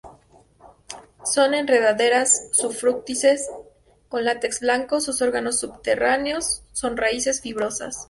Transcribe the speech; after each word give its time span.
Son 1.23 1.53
enredaderas 1.53 2.47
sufrútices 2.53 3.47
con 4.09 4.25
látex 4.25 4.61
blanco, 4.61 4.99
sus 4.99 5.21
órganos 5.21 5.59
subterráneos 5.59 6.63
son 6.73 6.97
raíces 6.97 7.39
fibrosas. 7.39 7.99